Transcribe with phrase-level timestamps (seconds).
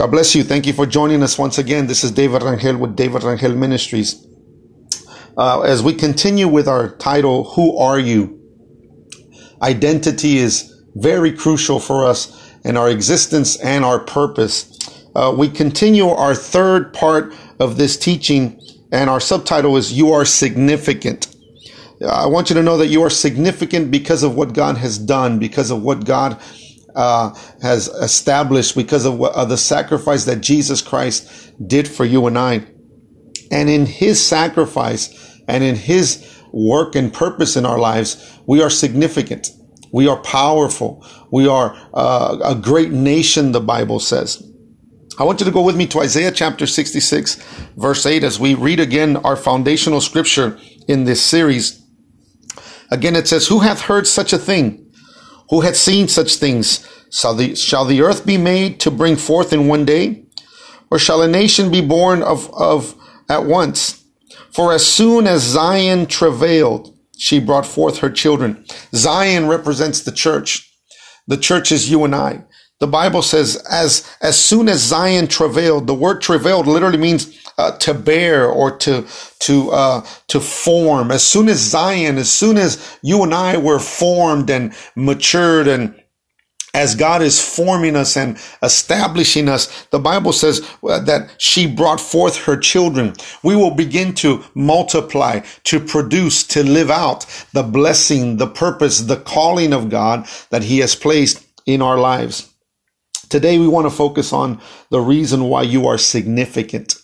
[0.00, 0.44] God bless you.
[0.44, 1.86] Thank you for joining us once again.
[1.86, 4.26] This is David Rangel with David Rangel Ministries.
[5.36, 8.40] Uh, as we continue with our title, Who Are You?
[9.60, 14.74] Identity is very crucial for us in our existence and our purpose.
[15.14, 18.58] Uh, we continue our third part of this teaching,
[18.90, 21.28] and our subtitle is You Are Significant.
[22.08, 25.38] I want you to know that you are significant because of what God has done,
[25.38, 26.40] because of what God
[26.94, 32.38] uh, has established, because of uh, the sacrifice that Jesus Christ did for you and
[32.38, 32.66] I.
[33.50, 38.70] And in his sacrifice and in his work and purpose in our lives, we are
[38.70, 39.50] significant.
[39.92, 41.04] We are powerful.
[41.32, 44.42] We are uh, a great nation, the Bible says.
[45.18, 47.34] I want you to go with me to Isaiah chapter 66,
[47.76, 51.84] verse 8, as we read again our foundational scripture in this series.
[52.90, 54.79] Again, it says, Who hath heard such a thing?
[55.50, 56.88] Who hath seen such things?
[57.10, 60.24] Shall the, shall the earth be made to bring forth in one day?
[60.90, 62.94] Or shall a nation be born of, of
[63.28, 64.04] at once?
[64.52, 68.64] For as soon as Zion travailed, she brought forth her children.
[68.94, 70.72] Zion represents the church.
[71.26, 72.44] The church is you and I.
[72.80, 77.76] The Bible says, as, as soon as Zion travailed, the word travailed literally means uh,
[77.78, 79.06] to bear or to
[79.40, 81.10] to uh, to form.
[81.10, 85.94] As soon as Zion, as soon as you and I were formed and matured and
[86.72, 92.00] as God is forming us and establishing us, the Bible says uh, that she brought
[92.00, 93.14] forth her children.
[93.42, 99.16] We will begin to multiply, to produce, to live out the blessing, the purpose, the
[99.16, 102.50] calling of God that He has placed in our lives.
[103.30, 106.96] Today, we want to focus on the reason why you are significant.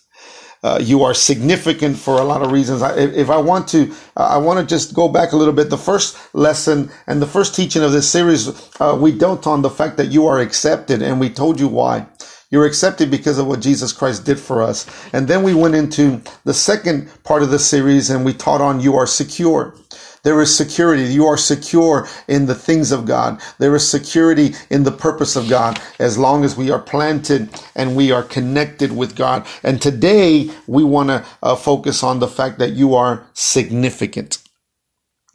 [0.65, 2.83] Uh, you are significant for a lot of reasons.
[2.83, 5.71] I, if I want to, uh, I want to just go back a little bit.
[5.71, 8.49] The first lesson and the first teaching of this series,
[8.81, 12.07] uh, we dealt on the fact that you are accepted, and we told you why.
[12.51, 14.87] You're accepted because of what Jesus Christ did for us.
[15.13, 18.81] And then we went into the second part of the series and we taught on
[18.81, 19.75] you are secure.
[20.27, 21.05] There is security.
[21.05, 23.41] You are secure in the things of God.
[23.59, 27.95] There is security in the purpose of God as long as we are planted and
[27.95, 29.47] we are connected with God.
[29.63, 34.39] And today we want to uh, focus on the fact that you are significant.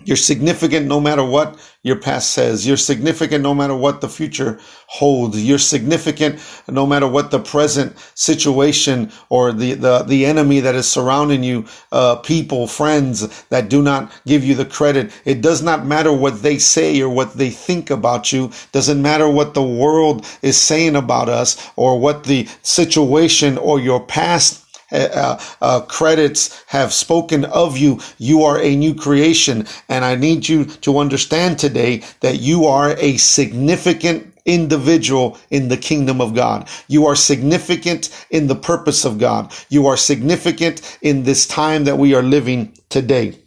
[0.05, 2.67] You're significant no matter what your past says.
[2.67, 5.43] You're significant no matter what the future holds.
[5.43, 10.89] You're significant no matter what the present situation or the, the, the enemy that is
[10.89, 15.11] surrounding you, uh, people, friends that do not give you the credit.
[15.25, 18.51] It does not matter what they say or what they think about you.
[18.71, 24.05] Doesn't matter what the world is saying about us or what the situation or your
[24.05, 27.99] past uh, uh, credits have spoken of you.
[28.17, 29.67] You are a new creation.
[29.89, 35.77] And I need you to understand today that you are a significant individual in the
[35.77, 36.67] kingdom of God.
[36.87, 39.53] You are significant in the purpose of God.
[39.69, 43.37] You are significant in this time that we are living today.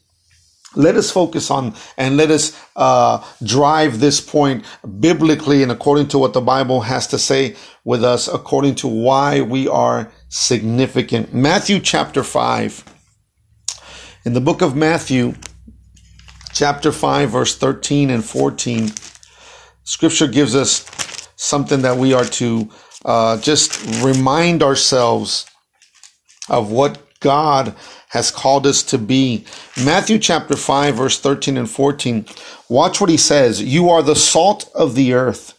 [0.76, 4.64] Let us focus on and let us uh, drive this point
[4.98, 7.54] biblically and according to what the Bible has to say
[7.84, 11.32] with us, according to why we are significant.
[11.32, 12.84] Matthew chapter 5.
[14.24, 15.34] In the book of Matthew,
[16.52, 18.90] chapter 5, verse 13 and 14,
[19.84, 20.90] scripture gives us
[21.36, 22.68] something that we are to
[23.04, 25.46] uh, just remind ourselves
[26.48, 27.76] of what God
[28.08, 29.44] has called us to be.
[29.84, 32.26] Matthew chapter 5, verse 13 and 14.
[32.68, 33.62] Watch what he says.
[33.62, 35.56] You are the salt of the earth.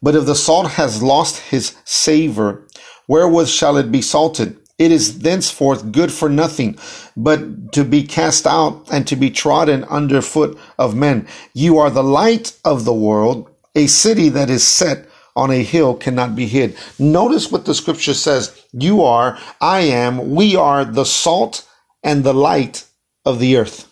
[0.00, 2.65] But if the salt has lost his savor,
[3.08, 4.56] wherewith shall it be salted?
[4.78, 6.78] It is thenceforth good for nothing,
[7.16, 11.26] but to be cast out and to be trodden under foot of men.
[11.54, 13.50] You are the light of the world.
[13.74, 16.76] A city that is set on a hill cannot be hid.
[16.98, 18.62] Notice what the scripture says.
[18.72, 21.66] You are, I am, we are the salt
[22.02, 22.84] and the light
[23.24, 23.86] of the earth.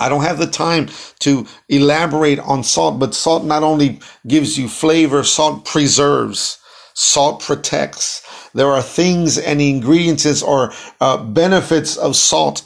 [0.00, 0.88] I don't have the time
[1.20, 6.58] to elaborate on salt, but salt not only gives you flavor, salt preserves.
[6.94, 8.22] Salt protects.
[8.54, 12.64] There are things and ingredients or uh, benefits of salt.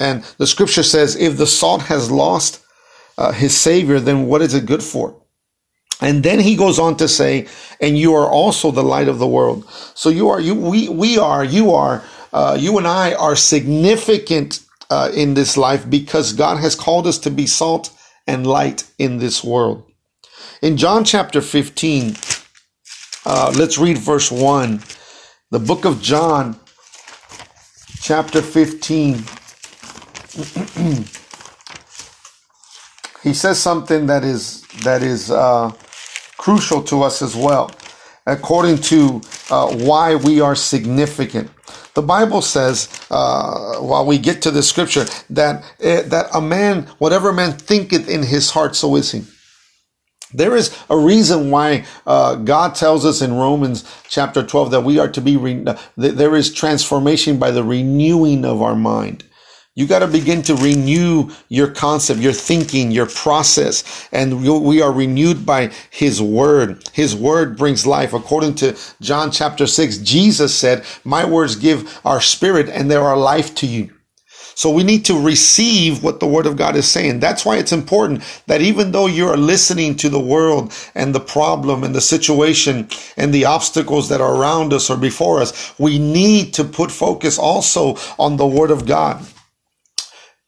[0.00, 2.64] And the scripture says, if the salt has lost
[3.18, 5.20] uh, his savior, then what is it good for?
[6.00, 7.48] And then he goes on to say,
[7.80, 9.66] and you are also the light of the world.
[9.94, 14.60] So you are, you, we, we are, you are, uh, you and I are significant
[14.90, 17.90] uh, in this life because God has called us to be salt
[18.26, 19.84] and light in this world.
[20.60, 22.14] In John chapter 15,
[23.26, 24.82] uh, let's read verse 1.
[25.52, 26.60] The book of John,
[28.00, 29.14] chapter 15.
[33.24, 35.72] he says something that is that is uh,
[36.38, 37.70] crucial to us as well.
[38.26, 41.50] according to uh, why we are significant.
[41.94, 46.84] The Bible says, uh, while we get to the scripture, that uh, that a man,
[46.98, 49.24] whatever man thinketh in his heart, so is he.
[50.34, 54.98] There is a reason why uh, God tells us in Romans chapter 12 that we
[54.98, 55.64] are to be, re-
[55.96, 59.24] there is transformation by the renewing of our mind.
[59.76, 64.08] You got to begin to renew your concept, your thinking, your process.
[64.12, 66.88] And we are renewed by his word.
[66.94, 68.14] His word brings life.
[68.14, 73.18] According to John chapter six, Jesus said, my words give our spirit and there are
[73.18, 73.95] life to you.
[74.56, 77.20] So we need to receive what the word of God is saying.
[77.20, 81.84] That's why it's important that even though you're listening to the world and the problem
[81.84, 82.88] and the situation
[83.18, 87.38] and the obstacles that are around us or before us, we need to put focus
[87.38, 89.22] also on the word of God.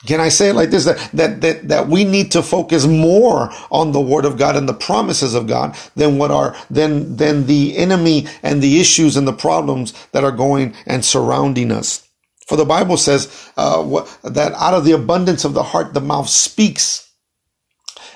[0.07, 0.87] Can I say it like this?
[0.87, 4.67] That, that, that, that we need to focus more on the word of God and
[4.67, 9.29] the promises of God than what are, than, than the enemy and the issues and
[9.29, 12.08] the problems that are going and surrounding us.
[12.49, 16.29] For the Bible says, uh, that out of the abundance of the heart, the mouth
[16.31, 17.08] speaks.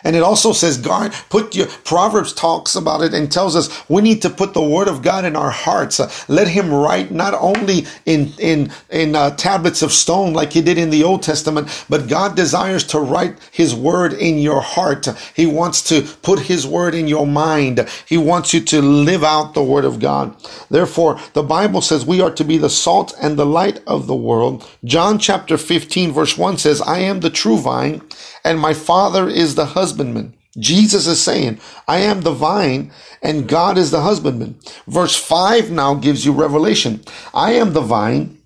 [0.05, 4.03] And it also says, God, put your, Proverbs talks about it and tells us we
[4.03, 6.01] need to put the word of God in our hearts.
[6.01, 10.63] Uh, let him write not only in, in, in uh, tablets of stone like he
[10.63, 15.07] did in the Old Testament, but God desires to write his word in your heart.
[15.35, 17.87] He wants to put his word in your mind.
[18.07, 20.37] He wants you to live out the word of God.
[20.71, 24.15] Therefore, the Bible says we are to be the salt and the light of the
[24.15, 24.69] world.
[24.85, 28.03] John chapter 15 verse 1 says, I am the true vine
[28.45, 30.35] and my father is the husbandman.
[30.59, 32.93] Jesus is saying, I am the vine
[33.23, 34.59] and God is the husbandman.
[34.87, 37.03] Verse 5 now gives you revelation.
[37.35, 38.39] I am the vine,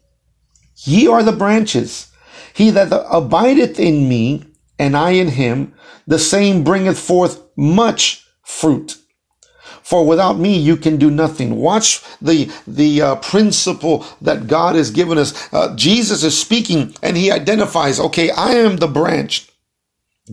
[0.84, 2.10] ye are the branches.
[2.52, 4.44] He that abideth in me
[4.78, 5.74] and I in him,
[6.06, 8.96] the same bringeth forth much fruit.
[9.82, 11.56] For without me, you can do nothing.
[11.56, 15.52] Watch the, the uh, principle that God has given us.
[15.52, 19.48] Uh, Jesus is speaking and he identifies, okay, I am the branch.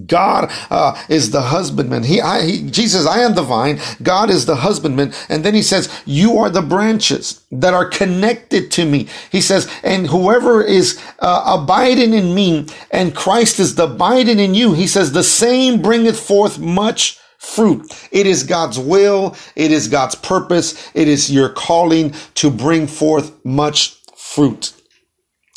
[0.07, 2.03] God uh, is the husbandman.
[2.03, 3.79] He, I, he, Jesus, I am the vine.
[4.01, 5.13] God is the husbandman.
[5.29, 9.07] And then he says, you are the branches that are connected to me.
[9.31, 14.55] He says, and whoever is uh, abiding in me and Christ is the abiding in
[14.55, 17.85] you, he says, the same bringeth forth much fruit.
[18.11, 19.35] It is God's will.
[19.55, 20.89] It is God's purpose.
[20.95, 24.73] It is your calling to bring forth much fruit.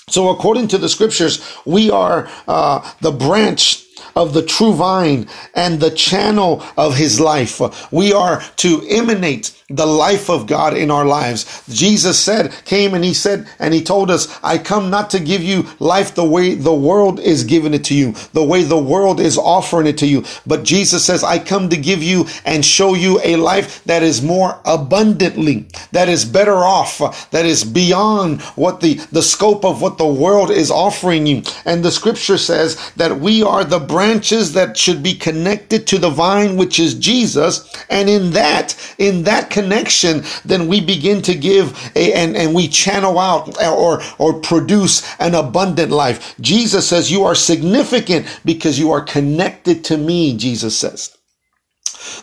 [0.08, 3.85] So according to the scriptures, we are uh, the branch
[4.16, 7.60] of the true vine and the channel of his life.
[7.92, 11.64] We are to emanate the life of God in our lives.
[11.68, 15.42] Jesus said, came and he said, and he told us, I come not to give
[15.42, 19.18] you life the way the world is giving it to you, the way the world
[19.18, 20.24] is offering it to you.
[20.46, 24.22] But Jesus says, I come to give you and show you a life that is
[24.22, 29.98] more abundantly, that is better off, that is beyond what the, the scope of what
[29.98, 31.42] the world is offering you.
[31.64, 36.10] And the scripture says that we are the branches that should be connected to the
[36.10, 37.74] vine, which is Jesus.
[37.90, 42.68] And in that, in that connection, then we begin to give a, and, and we
[42.68, 46.36] channel out or, or produce an abundant life.
[46.40, 51.15] Jesus says you are significant because you are connected to me, Jesus says.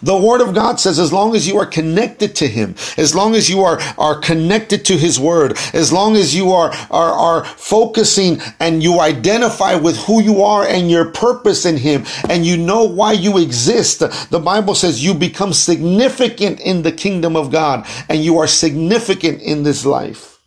[0.02, 3.36] The word of God says as long as you are connected to him, as long
[3.36, 7.46] as you are, are connected to his word, as long as you are, are, are
[7.46, 12.58] focusing and you identify with who you are and your purpose in him and you
[12.58, 14.00] know why you exist,
[14.30, 19.42] the Bible says you become significant in the kingdom of God and you are significant
[19.42, 20.40] in this life.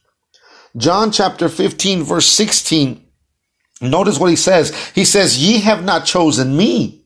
[0.76, 3.02] John chapter 15 verse 16.
[3.81, 4.75] Notice what he says.
[4.95, 7.05] He says, ye have not chosen me,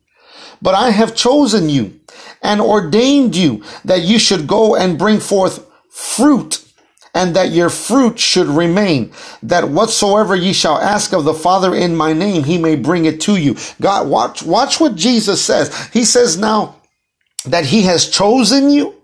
[0.63, 2.00] but I have chosen you
[2.43, 6.65] and ordained you that you should go and bring forth fruit
[7.15, 11.97] and that your fruit should remain, that whatsoever ye shall ask of the Father in
[11.97, 13.57] my name, he may bring it to you.
[13.81, 15.89] God, watch, watch what Jesus says.
[15.93, 16.77] He says now
[17.45, 19.00] that he has chosen you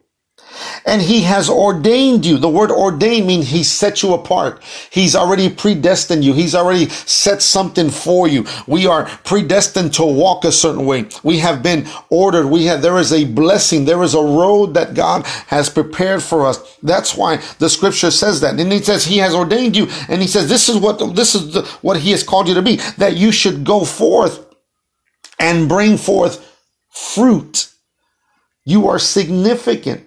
[0.87, 2.39] and he has ordained you.
[2.39, 4.63] The word ordain means he set you apart.
[4.91, 6.33] He's already predestined you.
[6.33, 8.47] He's already set something for you.
[8.69, 11.07] We are predestined to walk a certain way.
[11.25, 12.47] We have been ordered.
[12.47, 13.85] We have, there is a blessing.
[13.85, 16.77] There is a road that God has prepared for us.
[16.83, 18.59] That's why the scripture says that.
[18.59, 19.89] And he says he has ordained you.
[20.09, 22.63] And he says this is what, this is the, what he has called you to
[22.63, 24.47] be, that you should go forth
[25.41, 27.73] and bring forth fruit.
[28.65, 30.06] You are significant.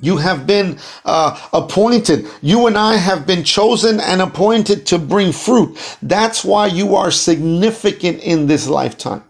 [0.00, 2.26] You have been uh, appointed.
[2.42, 5.96] You and I have been chosen and appointed to bring fruit.
[6.02, 9.24] That's why you are significant in this lifetime.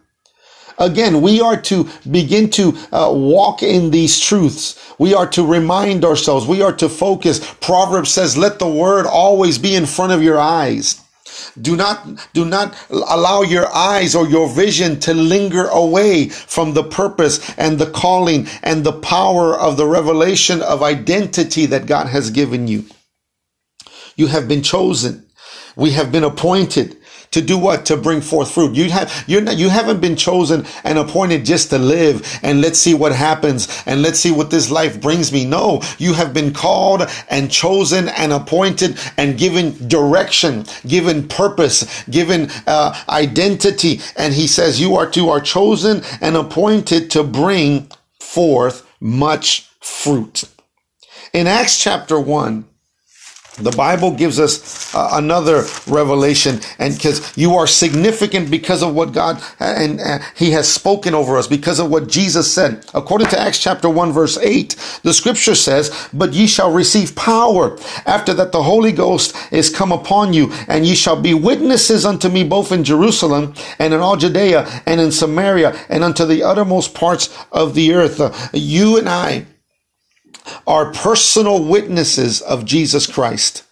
[0.78, 4.94] Again, we are to begin to uh, walk in these truths.
[4.98, 6.46] We are to remind ourselves.
[6.46, 7.40] We are to focus.
[7.60, 11.00] Proverbs says, let the word always be in front of your eyes.
[11.60, 16.84] Do not, do not allow your eyes or your vision to linger away from the
[16.84, 22.30] purpose and the calling and the power of the revelation of identity that God has
[22.30, 22.84] given you.
[24.16, 25.26] You have been chosen.
[25.76, 26.96] We have been appointed
[27.30, 27.86] to do what?
[27.86, 28.74] To bring forth fruit.
[28.74, 32.78] You have, you're not, you haven't been chosen and appointed just to live and let's
[32.78, 35.44] see what happens and let's see what this life brings me.
[35.44, 42.50] No, you have been called and chosen and appointed and given direction, given purpose, given
[42.66, 44.00] uh, identity.
[44.16, 50.44] And he says you are to are chosen and appointed to bring forth much fruit.
[51.32, 52.64] In Acts chapter 1,
[53.60, 59.12] the Bible gives us uh, another revelation, and because you are significant because of what
[59.12, 62.84] God and uh, He has spoken over us, because of what Jesus said.
[62.94, 67.78] According to Acts chapter 1, verse 8, the scripture says, But ye shall receive power
[68.06, 72.28] after that the Holy Ghost is come upon you, and ye shall be witnesses unto
[72.28, 76.94] me both in Jerusalem and in all Judea and in Samaria and unto the uttermost
[76.94, 78.20] parts of the earth.
[78.20, 79.46] Uh, you and I,
[80.66, 83.64] are personal witnesses of Jesus Christ.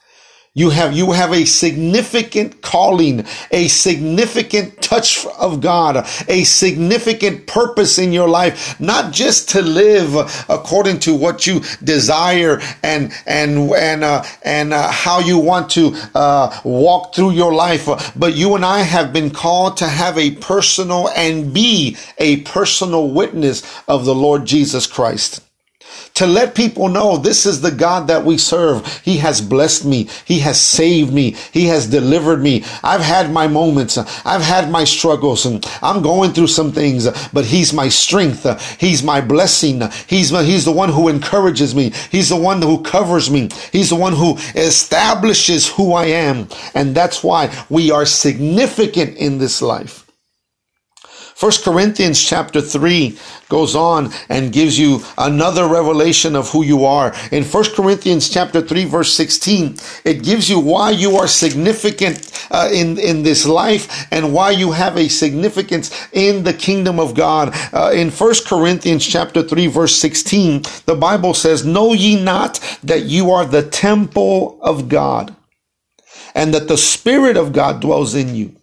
[0.56, 7.99] You have, you have a significant calling, a significant touch of God, a significant purpose
[7.99, 10.14] in your life, not just to live
[10.49, 15.95] according to what you desire and, and, and, uh, and, uh, how you want to,
[16.14, 17.87] uh, walk through your life.
[18.16, 23.11] But you and I have been called to have a personal and be a personal
[23.11, 25.42] witness of the Lord Jesus Christ
[26.14, 28.87] to let people know this is the God that we serve.
[29.02, 30.09] He has blessed me.
[30.25, 31.37] He has saved me.
[31.52, 32.64] He has delivered me.
[32.83, 33.99] I've had my moments.
[34.25, 38.47] I've had my struggles and I'm going through some things, but he's my strength.
[38.81, 39.83] He's my blessing.
[40.07, 41.90] He's, he's the one who encourages me.
[42.11, 43.50] He's the one who covers me.
[43.71, 46.49] He's the one who establishes who I am.
[46.75, 50.05] And that's why we are significant in this life.
[51.37, 53.19] First Corinthians chapter 3
[53.50, 57.14] goes on and gives you another revelation of who you are.
[57.31, 59.76] In First Corinthians chapter 3 verse 16,
[60.07, 64.73] it gives you why you are significant uh, in, in this life and why you
[64.73, 67.50] have a significance in the kingdom of God.
[67.71, 73.02] Uh, in First Corinthians chapter 3 verse 16, the Bible says, Know ye not that
[73.02, 75.37] you are the temple of God
[76.35, 78.57] and that the Spirit of God dwells in you?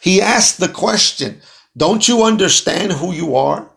[0.00, 1.40] He asked the question,
[1.76, 3.70] don't you understand who you are?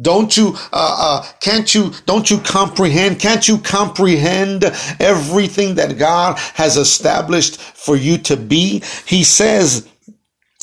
[0.00, 3.20] Don't you, uh, uh, can't you, don't you comprehend?
[3.20, 4.64] Can't you comprehend
[4.98, 8.82] everything that God has established for you to be?
[9.06, 9.88] He says,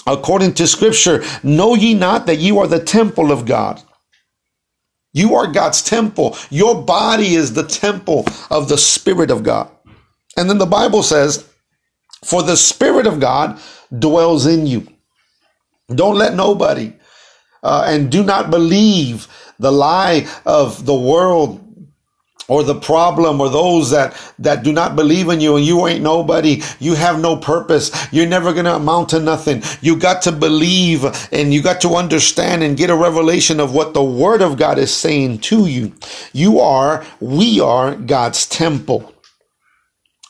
[0.07, 3.81] according to scripture, know ye not that you are the temple of God?
[5.13, 6.37] You are God's temple.
[6.49, 9.69] Your body is the temple of the Spirit of God.
[10.37, 11.47] And then the Bible says,
[12.23, 13.59] for the Spirit of God
[13.97, 14.87] dwells in you.
[15.89, 16.93] Don't let nobody
[17.63, 19.27] uh, and do not believe
[19.59, 21.65] the lie of the world
[22.47, 26.03] or the problem or those that that do not believe in you and you ain't
[26.03, 26.61] nobody.
[26.79, 27.91] You have no purpose.
[28.11, 29.63] You're never going to amount to nothing.
[29.81, 33.93] You got to believe and you got to understand and get a revelation of what
[33.93, 35.93] the word of God is saying to you.
[36.33, 39.13] You are we are God's temple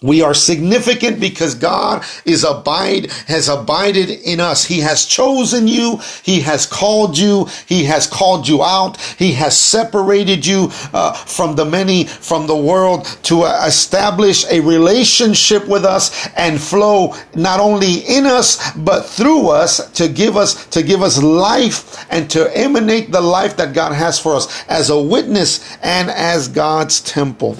[0.01, 4.63] we are significant because God is abide, has abided in us.
[4.63, 5.99] He has chosen you.
[6.23, 7.49] He has called you.
[7.65, 8.95] He has called you out.
[9.17, 14.61] He has separated you uh, from the many, from the world to uh, establish a
[14.61, 20.65] relationship with us and flow not only in us, but through us to give us,
[20.67, 24.91] to give us life and to emanate the life that God has for us as
[24.91, 27.57] a witness and as God's temple.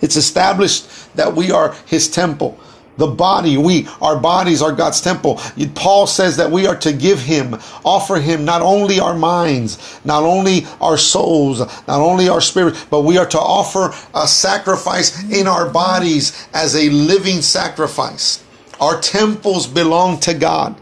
[0.00, 0.86] It's established
[1.20, 2.58] that we are his temple.
[2.96, 5.40] The body, we, our bodies are God's temple.
[5.74, 10.22] Paul says that we are to give him, offer him not only our minds, not
[10.22, 15.46] only our souls, not only our spirit, but we are to offer a sacrifice in
[15.46, 18.42] our bodies as a living sacrifice.
[18.80, 20.74] Our temples belong to God.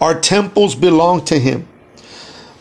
[0.00, 1.68] Our temples belong to him.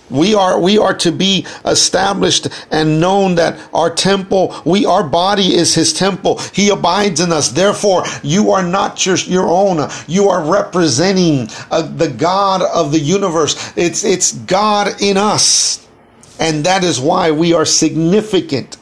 [0.10, 5.54] We are, we are to be established and known that our temple, we, our body
[5.56, 6.40] is his temple.
[6.54, 7.50] He abides in us.
[7.50, 9.90] Therefore, you are not your, your own.
[10.08, 13.74] You are representing uh, the God of the universe.
[13.76, 15.86] It's, it's God in us.
[16.40, 18.78] And that is why we are significant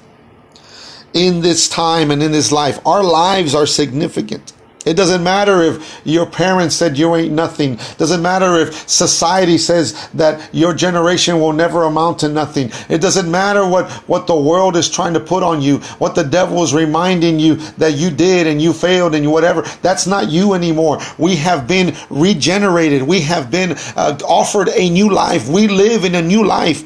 [1.13, 2.79] in this time and in this life.
[2.85, 4.53] Our lives are significant.
[4.85, 7.79] It doesn't matter if your parents said you ain't nothing.
[7.97, 12.71] Doesn't matter if society says that your generation will never amount to nothing.
[12.87, 16.23] It doesn't matter what, what the world is trying to put on you, what the
[16.23, 19.63] devil is reminding you that you did and you failed and whatever.
[19.81, 20.99] That's not you anymore.
[21.17, 23.01] We have been regenerated.
[23.01, 25.49] We have been uh, offered a new life.
[25.49, 26.83] We live in a new life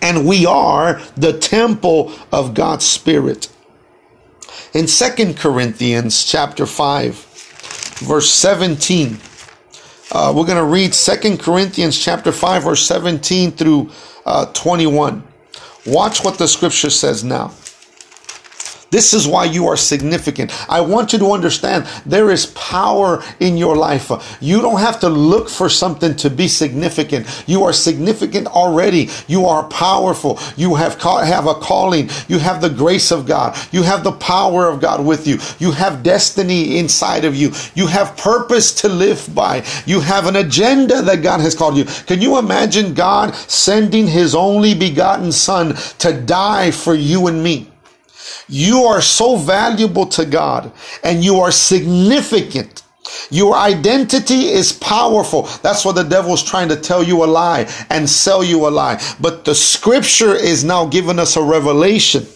[0.00, 3.51] and we are the temple of God's Spirit.
[4.74, 7.14] In Second Corinthians chapter 5,
[7.98, 9.18] verse 17,
[10.12, 13.90] uh, we're going to read Second Corinthians chapter 5, verse 17 through
[14.24, 15.22] uh, 21.
[15.84, 17.52] Watch what the scripture says now.
[18.92, 20.52] This is why you are significant.
[20.70, 24.12] I want you to understand there is power in your life.
[24.42, 27.26] You don't have to look for something to be significant.
[27.46, 29.08] You are significant already.
[29.28, 30.38] You are powerful.
[30.58, 32.10] You have, have a calling.
[32.28, 33.56] You have the grace of God.
[33.72, 35.38] You have the power of God with you.
[35.58, 37.52] You have destiny inside of you.
[37.74, 39.64] You have purpose to live by.
[39.86, 41.86] You have an agenda that God has called you.
[42.06, 47.71] Can you imagine God sending his only begotten son to die for you and me?
[48.48, 50.72] You are so valuable to God
[51.02, 52.82] and you are significant.
[53.30, 55.42] Your identity is powerful.
[55.62, 59.02] That's what the devil's trying to tell you a lie and sell you a lie.
[59.20, 62.26] But the scripture is now giving us a revelation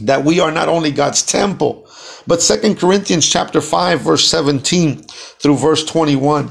[0.00, 1.88] that we are not only God's temple,
[2.26, 6.50] but Second Corinthians chapter 5 verse 17 through verse 21.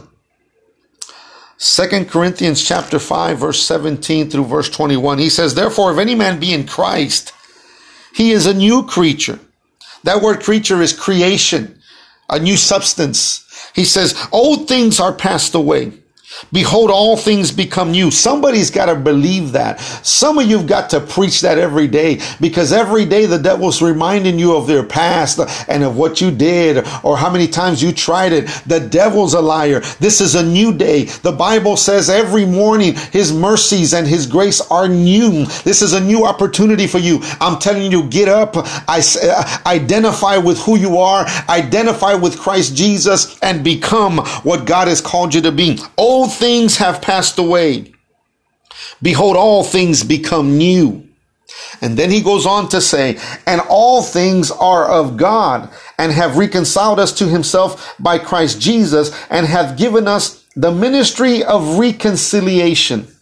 [1.57, 5.17] Second Corinthians chapter 5 verse 17 through verse 21.
[5.17, 7.33] He says, Therefore, if any man be in Christ,
[8.13, 9.39] he is a new creature.
[10.03, 11.81] That word creature is creation,
[12.29, 13.71] a new substance.
[13.73, 15.93] He says, old things are passed away.
[16.51, 18.11] Behold, all things become new.
[18.11, 19.79] Somebody's got to believe that.
[19.79, 24.37] Some of you've got to preach that every day because every day the devil's reminding
[24.37, 28.33] you of their past and of what you did or how many times you tried
[28.33, 28.47] it.
[28.67, 29.79] The devil's a liar.
[29.99, 31.05] This is a new day.
[31.05, 35.45] The Bible says every morning his mercies and his grace are new.
[35.63, 37.19] This is a new opportunity for you.
[37.39, 38.55] I'm telling you, get up,
[38.87, 44.87] I, uh, identify with who you are, identify with Christ Jesus and become what God
[44.87, 45.79] has called you to be.
[45.97, 47.91] Old old things have passed away.
[49.01, 51.05] Behold, all things become new.
[51.81, 56.37] And then he goes on to say, and all things are of God and have
[56.37, 63.12] reconciled us to himself by Christ Jesus and have given us the ministry of reconciliation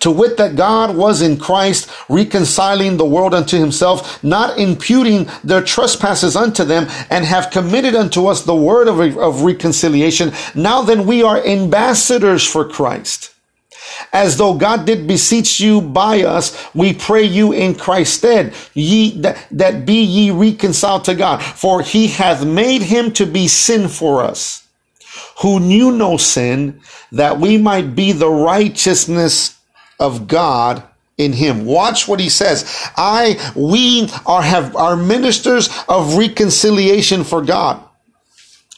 [0.00, 5.62] to wit, that God was in Christ reconciling the world unto himself, not imputing their
[5.62, 10.32] trespasses unto them, and have committed unto us the word of, of reconciliation.
[10.54, 13.30] Now then, we are ambassadors for Christ.
[14.12, 19.20] As though God did beseech you by us, we pray you in Christ's stead, ye
[19.20, 21.42] that, that be ye reconciled to God.
[21.42, 24.66] For he hath made him to be sin for us,
[25.40, 26.80] who knew no sin,
[27.12, 29.58] that we might be the righteousness
[30.02, 30.82] of God
[31.16, 31.64] in him.
[31.64, 32.64] Watch what he says.
[32.96, 37.82] I, we are have, are ministers of reconciliation for God.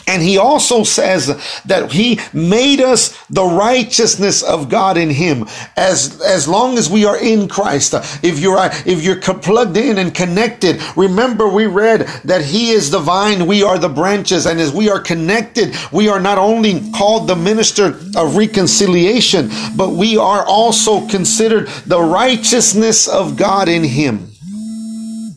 [0.07, 6.21] And he also says that he made us the righteousness of God in him as,
[6.21, 7.95] as long as we are in Christ.
[8.23, 12.99] If you're, if you're plugged in and connected, remember we read that he is the
[12.99, 14.47] vine, we are the branches.
[14.47, 19.90] And as we are connected, we are not only called the minister of reconciliation, but
[19.90, 24.31] we are also considered the righteousness of God in him.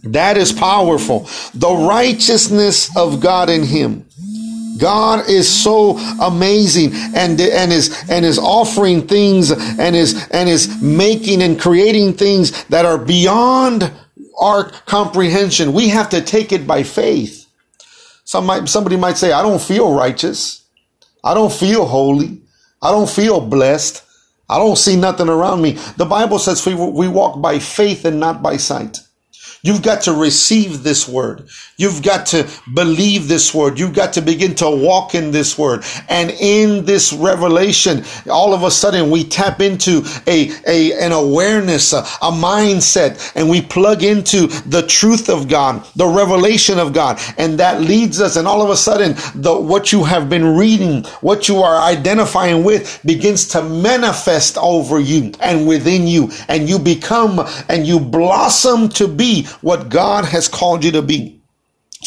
[0.03, 1.29] That is powerful.
[1.53, 4.06] The righteousness of God in him.
[4.77, 10.81] God is so amazing and and is and is offering things and is and is
[10.81, 13.91] making and creating things that are beyond
[14.39, 15.73] our comprehension.
[15.73, 17.47] We have to take it by faith.
[18.23, 20.65] Some might, somebody might say, I don't feel righteous.
[21.23, 22.41] I don't feel holy.
[22.81, 24.03] I don't feel blessed.
[24.49, 25.71] I don't see nothing around me.
[25.97, 28.99] The Bible says we, we walk by faith and not by sight.
[29.63, 31.47] You've got to receive this word.
[31.77, 33.79] You've got to believe this word.
[33.79, 35.83] You've got to begin to walk in this word.
[36.09, 41.93] And in this revelation, all of a sudden we tap into a, a an awareness,
[41.93, 47.19] a, a mindset, and we plug into the truth of God, the revelation of God.
[47.37, 48.35] And that leads us.
[48.35, 52.63] And all of a sudden, the, what you have been reading, what you are identifying
[52.63, 56.29] with begins to manifest over you and within you.
[56.47, 57.39] And you become
[57.69, 61.36] and you blossom to be what God has called you to be.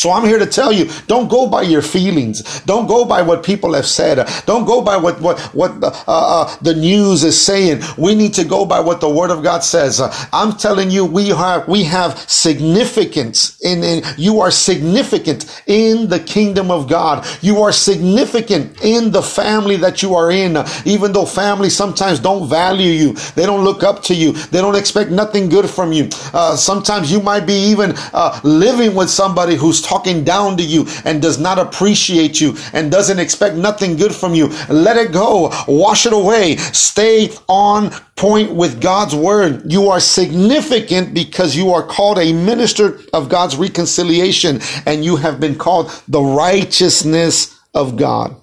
[0.01, 2.63] So I'm here to tell you, don't go by your feelings.
[2.63, 4.27] Don't go by what people have said.
[4.47, 7.83] Don't go by what, what, what the, uh, uh, the news is saying.
[7.99, 10.01] We need to go by what the word of God says.
[10.01, 16.09] Uh, I'm telling you, we have, we have significance in, in, you are significant in
[16.09, 17.27] the kingdom of God.
[17.43, 20.57] You are significant in the family that you are in.
[20.87, 23.13] Even though families sometimes don't value you.
[23.35, 24.33] They don't look up to you.
[24.33, 26.09] They don't expect nothing good from you.
[26.33, 30.87] Uh, sometimes you might be even uh, living with somebody who's talking down to you
[31.05, 35.51] and does not appreciate you and doesn't expect nothing good from you, let it go.
[35.67, 36.57] Wash it away.
[36.57, 39.71] Stay on point with God's word.
[39.71, 45.41] You are significant because you are called a minister of God's reconciliation and you have
[45.41, 48.40] been called the righteousness of God.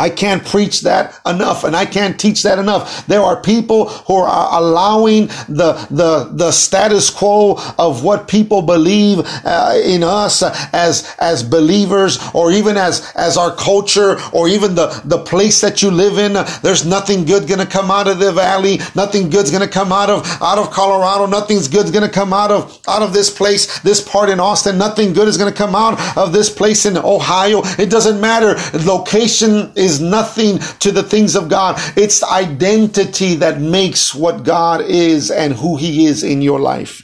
[0.00, 3.06] I can't preach that enough and I can't teach that enough.
[3.06, 9.20] There are people who are allowing the, the, the status quo of what people believe
[9.44, 14.88] uh, in us as, as believers or even as, as our culture or even the,
[15.04, 16.32] the place that you live in.
[16.62, 18.78] There's nothing good going to come out of the valley.
[18.94, 21.26] Nothing good's going to come out of, out of Colorado.
[21.26, 24.78] Nothing's good's going to come out of, out of this place, this part in Austin.
[24.78, 27.60] Nothing good is going to come out of this place in Ohio.
[27.78, 28.56] It doesn't matter.
[28.86, 31.76] Location is is nothing to the things of God.
[31.96, 37.02] It's identity that makes what God is and who he is in your life.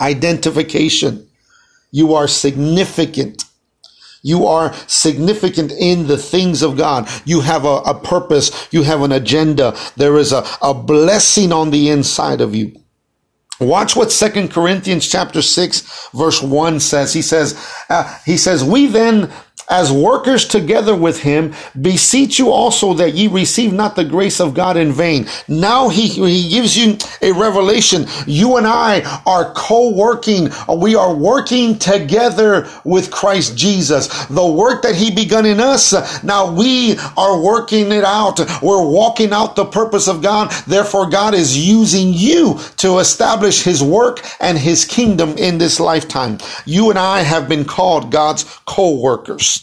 [0.00, 1.28] Identification.
[1.90, 3.44] You are significant.
[4.22, 7.08] You are significant in the things of God.
[7.24, 8.68] You have a, a purpose.
[8.70, 9.76] You have an agenda.
[9.96, 12.72] There is a, a blessing on the inside of you.
[13.60, 17.12] Watch what Second Corinthians chapter 6 verse 1 says.
[17.12, 19.32] He says, uh, he says, we then
[19.68, 24.54] as workers together with him, beseech you also that ye receive not the grace of
[24.54, 25.26] God in vain.
[25.46, 28.06] Now he, he gives you a revelation.
[28.26, 30.48] You and I are co-working.
[30.76, 34.08] We are working together with Christ Jesus.
[34.26, 38.40] The work that he begun in us, now we are working it out.
[38.62, 40.50] We're walking out the purpose of God.
[40.66, 46.38] Therefore, God is using you to establish his work and his kingdom in this lifetime.
[46.64, 49.57] You and I have been called God's co-workers.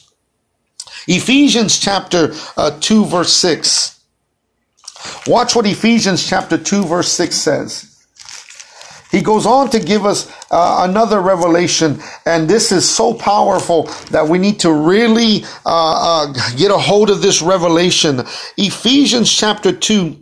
[1.08, 4.00] Ephesians chapter uh, 2 verse 6.
[5.28, 7.92] Watch what Ephesians chapter 2 verse 6 says.
[9.12, 14.28] He goes on to give us uh, another revelation, and this is so powerful that
[14.28, 18.24] we need to really uh, uh, get a hold of this revelation.
[18.58, 20.18] Ephesians chapter 2,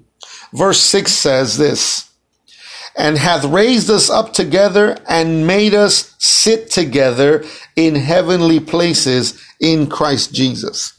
[0.54, 2.13] verse 6 says this
[2.98, 7.44] and hath raised us up together and made us sit together
[7.76, 10.94] in heavenly places in Christ Jesus.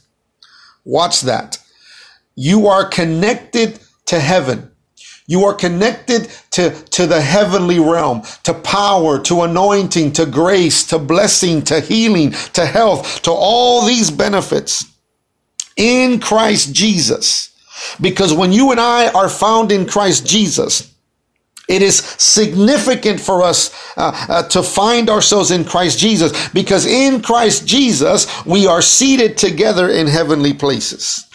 [0.83, 1.57] Watch that.
[2.35, 4.71] You are connected to heaven.
[5.27, 10.99] You are connected to, to the heavenly realm, to power, to anointing, to grace, to
[10.99, 14.85] blessing, to healing, to health, to all these benefits
[15.77, 17.49] in Christ Jesus.
[17.99, 20.94] Because when you and I are found in Christ Jesus,
[21.67, 27.21] it is significant for us uh, uh, to find ourselves in Christ Jesus because in
[27.21, 31.25] Christ Jesus we are seated together in heavenly places.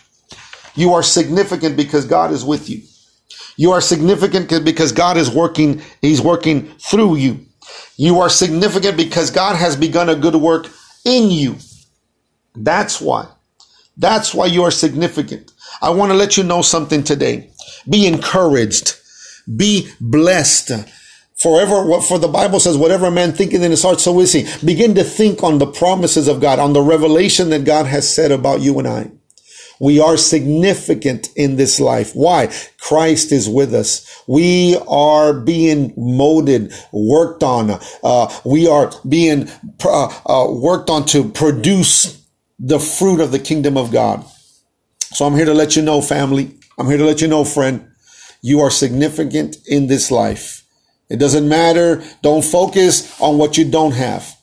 [0.75, 2.83] You are significant because God is with you.
[3.57, 7.47] You are significant because God is working, He's working through you.
[7.97, 10.69] You are significant because God has begun a good work
[11.05, 11.57] in you.
[12.55, 13.29] That's why.
[13.97, 15.53] That's why you are significant.
[15.83, 17.51] I want to let you know something today.
[17.89, 19.00] Be encouraged
[19.57, 20.73] be blessed.
[21.37, 24.47] Forever, for the Bible says, whatever a man thinketh in his heart, so is he.
[24.65, 28.31] Begin to think on the promises of God, on the revelation that God has said
[28.31, 29.11] about you and I.
[29.81, 32.13] We are significant in this life.
[32.13, 32.53] Why?
[32.79, 34.23] Christ is with us.
[34.27, 37.81] We are being molded, worked on.
[38.05, 39.49] Uh, we are being
[39.83, 42.23] uh, uh, worked on to produce
[42.59, 44.23] the fruit of the kingdom of God.
[44.99, 46.55] So I'm here to let you know, family.
[46.79, 47.90] I'm here to let you know, friend.
[48.41, 50.65] You are significant in this life.
[51.09, 52.03] It doesn't matter.
[52.23, 54.37] Don't focus on what you don't have.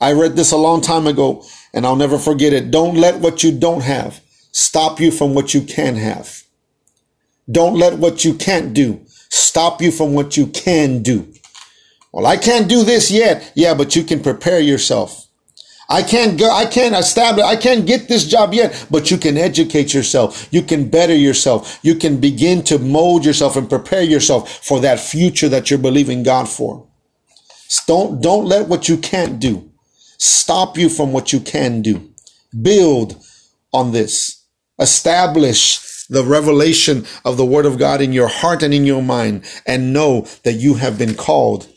[0.00, 2.70] I read this a long time ago and I'll never forget it.
[2.70, 6.42] Don't let what you don't have stop you from what you can have.
[7.50, 11.32] Don't let what you can't do stop you from what you can do.
[12.12, 13.52] Well, I can't do this yet.
[13.54, 15.26] Yeah, but you can prepare yourself.
[15.88, 19.36] I can't go, I can't establish, I can't get this job yet, but you can
[19.36, 20.48] educate yourself.
[20.50, 21.78] You can better yourself.
[21.82, 26.22] You can begin to mold yourself and prepare yourself for that future that you're believing
[26.22, 26.86] God for.
[27.86, 29.72] Don't, don't let what you can't do
[30.22, 32.10] stop you from what you can do.
[32.60, 33.20] Build
[33.72, 34.44] on this.
[34.78, 39.44] Establish the revelation of the word of God in your heart and in your mind
[39.66, 41.68] and know that you have been called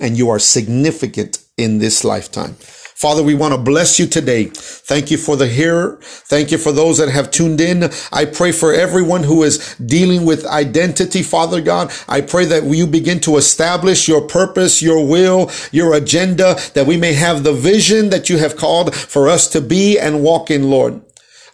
[0.00, 2.56] and you are significant in this lifetime.
[2.98, 4.46] Father, we want to bless you today.
[4.46, 6.00] Thank you for the hearer.
[6.02, 7.90] Thank you for those that have tuned in.
[8.12, 11.92] I pray for everyone who is dealing with identity, Father God.
[12.08, 16.96] I pray that you begin to establish your purpose, your will, your agenda, that we
[16.96, 20.68] may have the vision that you have called for us to be and walk in,
[20.68, 21.00] Lord.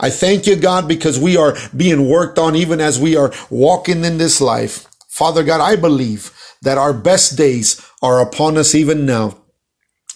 [0.00, 4.06] I thank you, God, because we are being worked on even as we are walking
[4.06, 4.86] in this life.
[5.08, 9.43] Father God, I believe that our best days are upon us even now.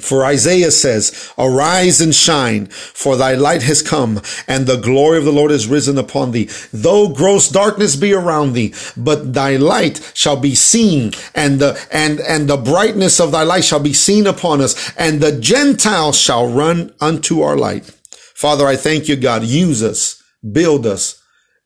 [0.01, 5.25] For Isaiah says, arise and shine, for thy light has come and the glory of
[5.25, 6.49] the Lord is risen upon thee.
[6.73, 12.21] Though gross darkness be around thee, but thy light shall be seen and the, and,
[12.21, 16.47] and the brightness of thy light shall be seen upon us and the Gentiles shall
[16.47, 17.85] run unto our light.
[18.35, 19.43] Father, I thank you, God.
[19.43, 21.21] Use us, build us,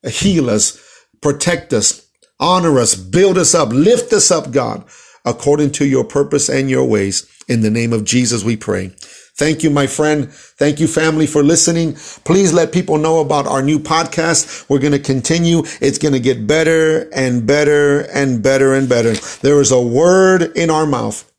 [0.04, 0.82] heal us,
[1.20, 2.08] protect us,
[2.40, 4.84] honor us, build us up, lift us up, God,
[5.24, 7.28] according to your purpose and your ways.
[7.48, 8.92] In the name of Jesus, we pray.
[9.35, 10.30] Thank you, my friend.
[10.32, 11.94] Thank you, family, for listening.
[12.24, 14.68] Please let people know about our new podcast.
[14.68, 15.62] We're going to continue.
[15.80, 19.14] It's going to get better and better and better and better.
[19.40, 21.30] There is a word in our mouth.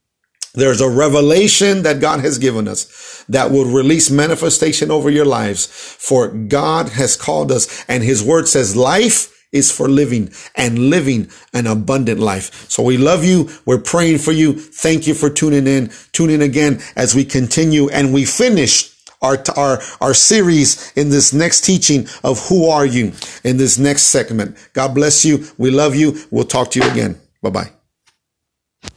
[0.56, 5.65] There's a revelation that God has given us that will release manifestation over your lives.
[5.65, 11.30] For God has called us and his word says life is for living and living
[11.54, 12.70] an abundant life.
[12.70, 13.50] So we love you.
[13.66, 14.54] We're praying for you.
[14.54, 15.92] Thank you for tuning in.
[16.12, 21.34] Tune in again as we continue and we finish our, our, our series in this
[21.34, 23.13] next teaching of who are you
[23.46, 24.58] in this next segment.
[24.74, 25.46] God bless you.
[25.58, 26.18] We love you.
[26.30, 27.20] We'll talk to you again.
[27.42, 27.83] Bye bye.